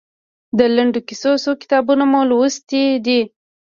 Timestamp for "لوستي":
2.29-2.83